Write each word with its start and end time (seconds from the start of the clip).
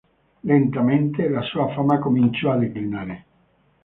Lentamente, 0.39 1.29
la 1.29 1.43
sua 1.43 1.71
fama 1.75 1.99
cominciò 1.99 2.49
a 2.53 2.57
declinare. 2.57 3.25